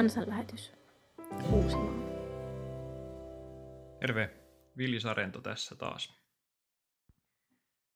[0.00, 0.72] kansanlähetys
[1.52, 1.94] Uusimaa.
[4.00, 4.30] Terve,
[4.76, 6.14] Villi Sarento tässä taas.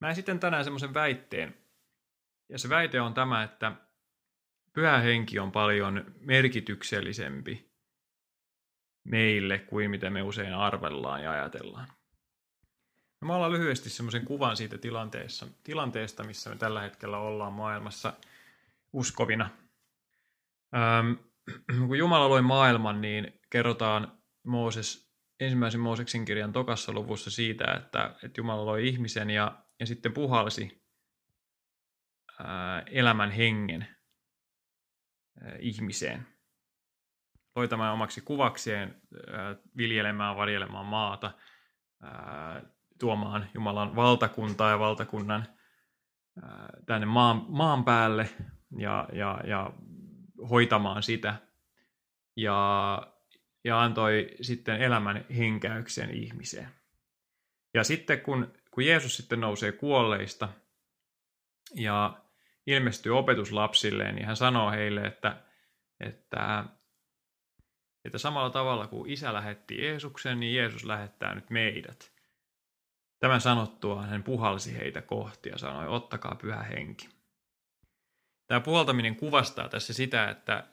[0.00, 1.54] Mä esitän tänään semmoisen väitteen.
[2.48, 3.72] Ja se väite on tämä, että
[4.72, 7.70] pyhä henki on paljon merkityksellisempi
[9.04, 11.88] meille kuin mitä me usein arvellaan ja ajatellaan.
[13.20, 18.12] No, mä ollaan lyhyesti semmoisen kuvan siitä tilanteessa, tilanteesta, missä me tällä hetkellä ollaan maailmassa
[18.92, 19.50] uskovina.
[20.74, 21.29] Ähm,
[21.78, 25.10] kun Jumala loi maailman, niin kerrotaan Mooses,
[25.40, 30.84] ensimmäisen Mooseksen kirjan tokassa luvussa siitä, että, että Jumala loi ihmisen ja, ja sitten puhalsi
[32.44, 33.86] ää, elämän hengen
[35.42, 36.26] ää, ihmiseen.
[37.56, 41.32] Loi tämän omaksi kuvakseen ää, viljelemään, varjelemaan maata,
[42.02, 42.62] ää,
[42.98, 45.46] tuomaan Jumalan valtakuntaa ja valtakunnan
[46.42, 48.30] ää, tänne maan, maan päälle
[48.78, 49.72] ja, ja, ja
[50.50, 51.49] hoitamaan sitä
[52.36, 53.02] ja,
[53.64, 56.68] ja antoi sitten elämän henkäyksen ihmiseen.
[57.74, 60.48] Ja sitten kun, kun Jeesus sitten nousee kuolleista
[61.74, 62.20] ja
[62.66, 65.42] ilmestyy opetuslapsilleen, niin hän sanoo heille, että,
[66.00, 66.64] että,
[68.04, 72.12] että samalla tavalla kuin isä lähetti Jeesuksen, niin Jeesus lähettää nyt meidät.
[73.18, 77.08] Tämän sanottua hän puhalsi heitä kohti ja sanoi, ottakaa pyhä henki.
[78.46, 80.64] Tämä puhaltaminen kuvastaa tässä sitä, että,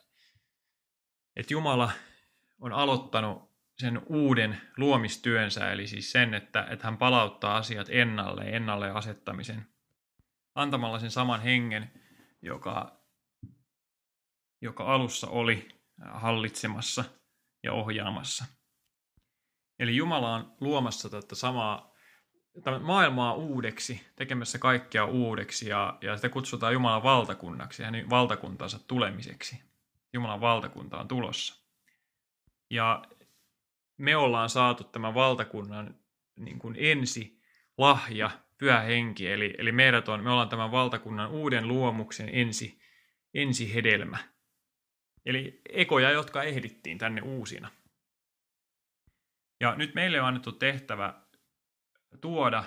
[1.37, 1.91] että Jumala
[2.59, 8.91] on aloittanut sen uuden luomistyönsä, eli siis sen, että, että hän palauttaa asiat ennalle, ennalle
[8.91, 9.67] asettamisen,
[10.55, 11.91] antamalla sen saman hengen,
[12.41, 13.01] joka,
[14.61, 15.67] joka alussa oli
[16.05, 17.03] hallitsemassa
[17.63, 18.45] ja ohjaamassa.
[19.79, 21.93] Eli Jumala on luomassa tätä samaa
[22.81, 29.66] maailmaa uudeksi, tekemässä kaikkea uudeksi ja, ja sitä kutsutaan Jumalan valtakunnaksi, hänen valtakuntansa tulemiseksi.
[30.13, 31.63] Jumalan valtakunta on tulossa.
[32.69, 33.03] Ja
[33.97, 35.99] me ollaan saatu tämän valtakunnan
[36.39, 37.41] niin kuin ensi
[37.77, 42.81] lahja, pyhä henki, eli, eli meidät on, me ollaan tämän valtakunnan uuden luomuksen ensi,
[43.33, 44.17] ensi hedelmä.
[45.25, 47.71] Eli ekoja, jotka ehdittiin tänne uusina.
[49.59, 51.21] Ja nyt meille on annettu tehtävä
[52.21, 52.63] tuoda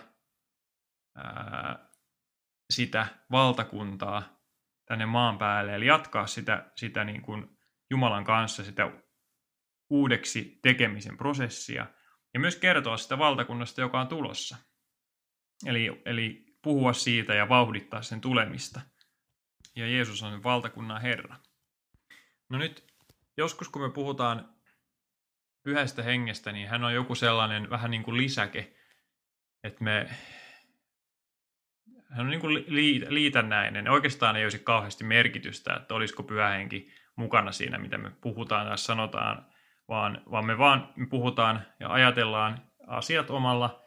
[1.17, 1.91] ää,
[2.73, 4.40] sitä valtakuntaa
[4.91, 7.59] tänne maan päälle, eli jatkaa sitä, sitä niin kuin
[7.91, 8.91] Jumalan kanssa, sitä
[9.91, 11.87] uudeksi tekemisen prosessia,
[12.34, 14.56] ja myös kertoa sitä valtakunnasta, joka on tulossa.
[15.67, 18.81] Eli, eli puhua siitä ja vauhdittaa sen tulemista.
[19.77, 21.37] Ja Jeesus on valtakunnan Herra.
[22.49, 22.84] No nyt,
[23.37, 24.55] joskus kun me puhutaan
[25.62, 28.77] pyhästä hengestä, niin hän on joku sellainen vähän niin kuin lisäke
[29.65, 30.11] että me,
[32.10, 32.65] hän on niin kuin
[33.09, 33.88] liitännäinen.
[33.88, 39.47] Oikeastaan ei olisi kauheasti merkitystä, että olisiko pyhähenki mukana siinä, mitä me puhutaan tai sanotaan,
[39.88, 43.84] vaan, vaan me vaan me puhutaan ja ajatellaan asiat omalla,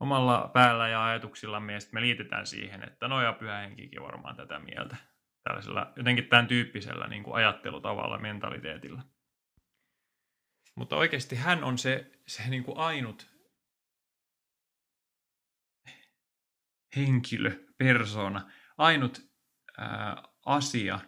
[0.00, 4.58] omalla päällä ja ajatuksillamme, ja sitten me liitetään siihen, että no ja pyhähenkikin varmaan tätä
[4.58, 4.96] mieltä.
[5.42, 9.02] Tällaisella jotenkin tämän tyyppisellä niin kuin ajattelutavalla, mentaliteetilla.
[10.74, 13.39] Mutta oikeasti hän on se, se niin kuin ainut
[16.96, 19.20] henkilö, persona, ainut
[19.78, 20.98] ää, asia,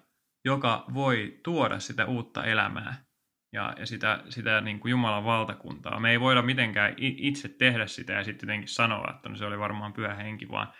[0.44, 3.04] joka voi tuoda sitä uutta elämää
[3.52, 6.00] ja, ja sitä, sitä niin kuin Jumalan valtakuntaa.
[6.00, 9.58] Me ei voida mitenkään itse tehdä sitä ja sitten jotenkin sanoa, että no se oli
[9.58, 10.72] varmaan pyhä henki, vaan,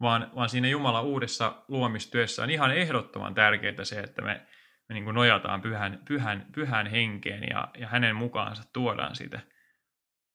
[0.00, 4.46] vaan, vaan siinä Jumalan uudessa luomistyössä on ihan ehdottoman tärkeää se, että me,
[4.88, 9.40] me niin kuin nojataan pyhän, pyhän, pyhän henkeen ja, ja hänen mukaansa tuodaan sitä.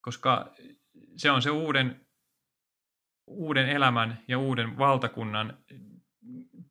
[0.01, 0.53] Koska
[1.17, 2.04] se on se uuden
[3.27, 5.57] uuden elämän ja uuden valtakunnan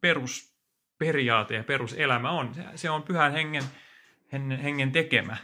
[0.00, 2.54] perusperiaate ja peruselämä on.
[2.74, 3.64] Se on pyhän hengen,
[4.62, 5.36] hengen tekemä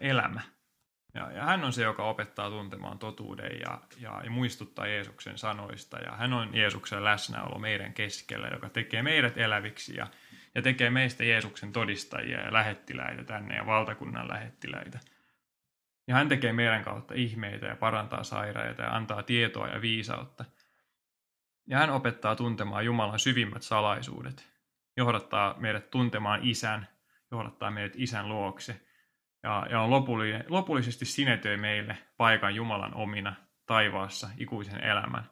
[0.00, 0.40] elämä.
[1.14, 5.98] Ja, ja hän on se, joka opettaa tuntemaan totuuden ja, ja, ja muistuttaa Jeesuksen sanoista.
[5.98, 10.06] Ja hän on Jeesuksen läsnäolo meidän keskellä, joka tekee meidät eläviksi ja,
[10.54, 14.98] ja tekee meistä Jeesuksen todistajia ja lähettiläitä tänne ja valtakunnan lähettiläitä.
[16.12, 20.44] Ja hän tekee meidän kautta ihmeitä ja parantaa sairaita ja antaa tietoa ja viisautta.
[21.66, 24.48] Ja hän opettaa tuntemaan Jumalan syvimmät salaisuudet,
[24.96, 26.88] johdattaa meidät tuntemaan isän,
[27.30, 28.80] johdattaa meidät isän luokse
[29.42, 29.90] ja, ja on
[30.48, 33.34] lopullisesti sinetöi meille paikan Jumalan omina
[33.66, 35.30] taivaassa ikuisen elämän.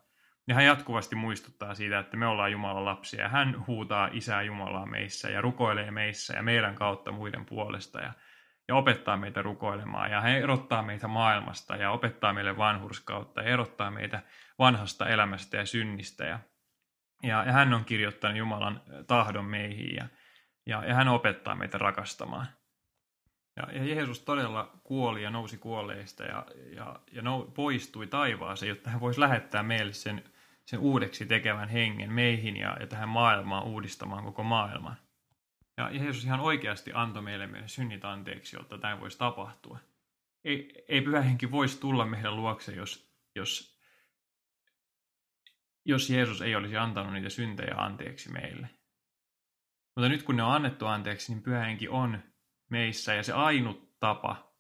[0.49, 4.87] Ja hän jatkuvasti muistuttaa siitä, että me ollaan Jumalan lapsia ja hän huutaa isää Jumalaa
[4.87, 8.13] meissä ja rukoilee meissä ja meidän kautta muiden puolesta ja
[8.71, 13.91] ja opettaa meitä rukoilemaan ja hän erottaa meitä maailmasta ja opettaa meille vanhurskautta ja erottaa
[13.91, 14.23] meitä
[14.59, 16.39] vanhasta elämästä ja synnistä ja,
[17.23, 20.07] ja, ja hän on kirjoittanut Jumalan tahdon meihin ja,
[20.67, 22.47] ja, ja hän opettaa meitä rakastamaan.
[23.57, 26.47] Ja, ja Jeesus todella kuoli ja nousi kuolleista ja,
[26.77, 30.25] ja, ja nou, poistui taivaaseen, jotta hän voisi lähettää meille sen,
[30.65, 34.97] sen uudeksi tekevän hengen meihin ja, ja tähän maailmaan uudistamaan koko maailman.
[35.81, 39.79] Ja Jeesus ihan oikeasti antoi meille meidän synnit anteeksi, jotta tämä voisi tapahtua.
[40.45, 43.81] Ei, ei pyhä henki voisi tulla meidän luokse, jos, jos,
[45.85, 48.71] jos Jeesus ei olisi antanut niitä syntejä anteeksi meille.
[49.97, 52.23] Mutta nyt kun ne on annettu anteeksi, niin pyhä henki on
[52.71, 54.55] meissä ja se ainut tapa,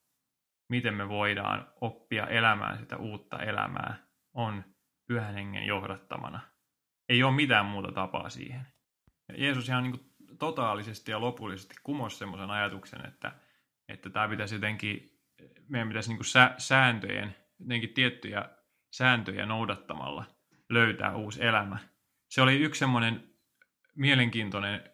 [0.68, 4.64] miten me voidaan oppia elämään sitä uutta elämää, on
[5.06, 6.40] pyhän hengen johdattamana.
[7.08, 8.66] Ei ole mitään muuta tapaa siihen.
[9.28, 10.09] Ja Jeesus ihan niin kuin
[10.40, 13.32] totaalisesti ja lopullisesti kumosi semmoisen ajatuksen, että,
[13.88, 15.20] että tämä pitäisi jotenkin,
[15.68, 18.48] meidän pitäisi niin kuin sääntöjen, jotenkin tiettyjä
[18.90, 20.24] sääntöjä noudattamalla
[20.68, 21.78] löytää uusi elämä.
[22.28, 23.34] Se oli yksi semmoinen
[23.96, 24.90] mielenkiintoinen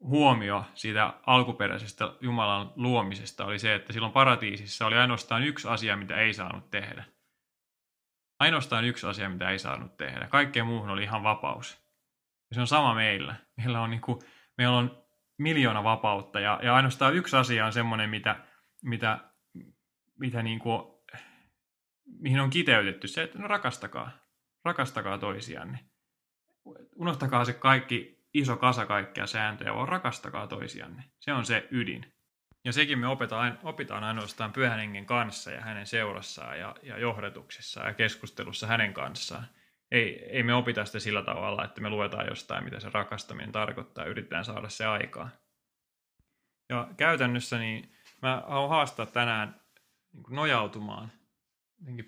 [0.00, 6.16] huomio siitä alkuperäisestä Jumalan luomisesta oli se, että silloin paratiisissa oli ainoastaan yksi asia, mitä
[6.16, 7.04] ei saanut tehdä.
[8.38, 10.26] Ainoastaan yksi asia, mitä ei saanut tehdä.
[10.26, 11.78] Kaikkeen muuhun oli ihan vapaus.
[12.50, 13.34] Ja se on sama meillä.
[13.56, 14.20] Meillä on, niin kuin,
[14.60, 15.04] meillä on
[15.38, 18.36] miljoona vapautta ja, ja ainoastaan yksi asia on semmoinen, mitä,
[18.82, 19.18] mitä,
[20.18, 20.82] mitä niin kuin,
[22.04, 24.10] mihin on kiteytetty se, että no rakastakaa.
[24.64, 25.78] Rakastakaa toisianne.
[26.96, 31.04] Unohtakaa se kaikki iso kasa kaikkia sääntöjä, vaan rakastakaa toisianne.
[31.20, 32.12] Se on se ydin.
[32.64, 37.80] Ja sekin me opetaan, opitaan ainoastaan pyhän hengen kanssa ja hänen seurassaan ja, ja johdatuksessa
[37.80, 39.46] ja keskustelussa hänen kanssaan.
[39.90, 44.04] Ei, ei me opita sitä sillä tavalla, että me luetaan jostain, mitä se rakastaminen tarkoittaa,
[44.04, 45.30] ja yritetään saada se aikaa.
[46.68, 47.92] Ja käytännössä niin
[48.22, 49.60] mä haluan haastaa tänään
[50.12, 51.12] niin nojautumaan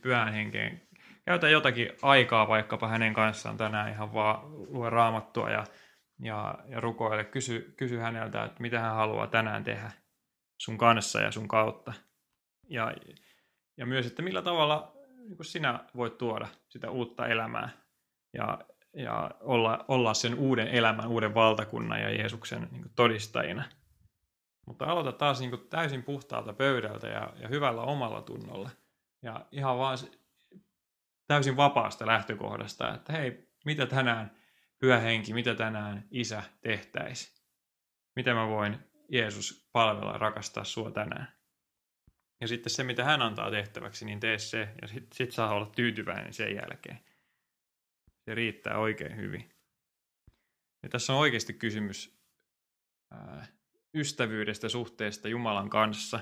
[0.02, 0.82] pyhän henkeen.
[1.24, 4.40] Käytä jotakin aikaa vaikkapa hänen kanssaan tänään ihan vaan
[4.72, 5.64] lue raamattua ja
[6.22, 9.92] ja, ja rukoile, kysy, kysy häneltä, että mitä hän haluaa tänään tehdä
[10.58, 11.92] sun kanssa ja sun kautta.
[12.68, 12.94] Ja,
[13.76, 14.91] ja myös, että millä tavalla
[15.28, 17.68] niin sinä voit tuoda sitä uutta elämää
[18.32, 18.58] ja,
[18.96, 23.64] ja olla, olla sen uuden elämän, uuden valtakunnan ja Jeesuksen niin todistajina.
[24.66, 28.70] Mutta aloita taas niin täysin puhtaalta pöydältä ja, ja hyvällä omalla tunnolla.
[29.22, 29.98] Ja ihan vaan
[31.26, 34.30] täysin vapaasta lähtökohdasta, että hei, mitä tänään
[34.82, 37.42] Pyhä henki, mitä tänään isä tehtäisi?
[38.16, 38.78] Miten mä voin
[39.08, 41.32] Jeesus palvella, rakastaa sua tänään?
[42.42, 44.68] Ja sitten se, mitä hän antaa tehtäväksi, niin tee se.
[44.82, 47.00] Ja sitten sit saa olla tyytyväinen sen jälkeen.
[48.24, 49.50] Se riittää oikein hyvin.
[50.82, 52.20] Ja tässä on oikeasti kysymys
[53.10, 53.46] ää,
[53.94, 56.20] ystävyydestä, suhteesta Jumalan kanssa.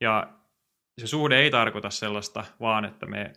[0.00, 0.38] Ja
[1.00, 3.32] se suhde ei tarkoita sellaista, vaan että me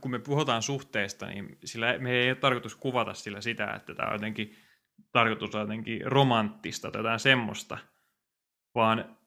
[0.00, 4.08] kun me puhutaan suhteesta, niin sillä me ei ole tarkoitus kuvata sillä sitä, että tämä
[4.08, 4.56] on jotenkin
[5.12, 7.78] tarkoitus jotenkin romanttista tai jotain semmoista,
[8.74, 9.18] vaan,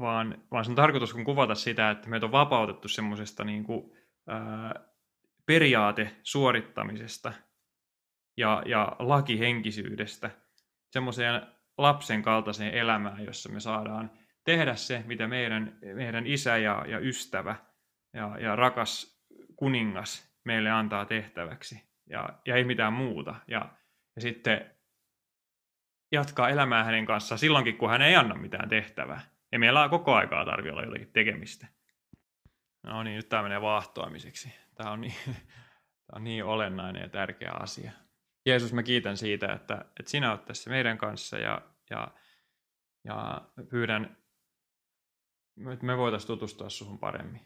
[0.00, 3.92] vaan, vaan sen tarkoitus on kuvata sitä, että meitä on vapautettu semmoisesta niin kuin,
[4.28, 4.80] ää,
[5.46, 7.32] periaate suorittamisesta
[8.36, 10.30] ja, ja lakihenkisyydestä
[10.90, 11.42] semmoiseen
[11.78, 14.10] lapsen kaltaiseen elämään, jossa me saadaan
[14.44, 17.56] tehdä se, mitä meidän, meidän isä ja, ja ystävä
[18.12, 19.22] ja, ja rakas
[19.56, 23.34] kuningas meille antaa tehtäväksi ja, ja ei mitään muuta.
[23.48, 23.68] Ja,
[24.16, 24.70] ja sitten
[26.12, 29.33] jatkaa elämää hänen kanssaan silloinkin, kun hän ei anna mitään tehtävää.
[29.54, 31.66] Ja meillä koko aikaa tarvitse olla jotakin tekemistä.
[32.82, 34.54] No niin, nyt tämä menee vaahtoamiseksi.
[34.74, 35.14] Tämä on niin,
[36.06, 37.92] tämä on niin olennainen ja tärkeä asia.
[38.46, 42.08] Jeesus, mä kiitän siitä, että, että sinä olet tässä meidän kanssa ja, ja,
[43.04, 44.16] ja pyydän,
[45.72, 47.40] että me voitaisiin tutustua suhun paremmin.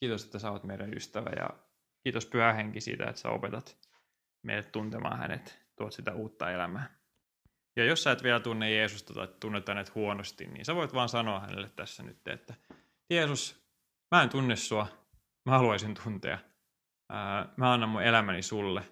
[0.00, 1.50] Kiitos, että sä oot meidän ystävä ja
[2.02, 3.78] kiitos Pyhä Henki siitä, että sä opetat
[4.42, 6.99] meidät tuntemaan hänet, tuot sitä uutta elämää.
[7.80, 11.08] Ja jos sä et vielä tunne Jeesusta tai tunnet hänet huonosti, niin sä voit vaan
[11.08, 12.54] sanoa hänelle tässä nyt, että
[13.10, 13.64] Jeesus,
[14.10, 14.86] mä en tunne sua,
[15.44, 16.38] mä haluaisin tuntea.
[17.56, 18.82] Mä annan mun elämäni sulle.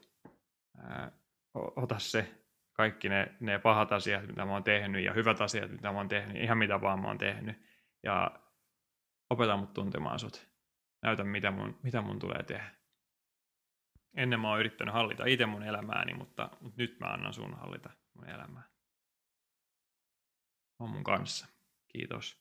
[1.54, 2.34] Ota se,
[2.72, 6.08] kaikki ne, ne pahat asiat, mitä mä oon tehnyt, ja hyvät asiat, mitä mä oon
[6.08, 7.56] tehnyt, ihan mitä vaan mä oon tehnyt.
[8.02, 8.30] Ja
[9.30, 10.48] opeta mut tuntemaan sut
[11.02, 12.70] näytä, mitä mun, mitä mun tulee tehdä.
[14.16, 17.90] Ennen mä oon yrittänyt hallita itse mun elämääni, mutta, mutta nyt mä annan sun hallita
[18.14, 18.77] mun elämää.
[20.78, 21.46] On mun kanssa.
[21.88, 22.38] Kiitos.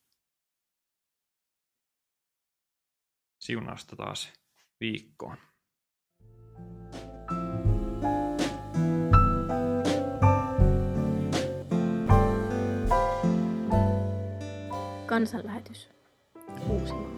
[3.39, 4.33] Siunausta taas
[4.79, 5.37] viikkoon.
[15.05, 15.89] Kansanlähetys.
[16.69, 17.16] Uusimaa.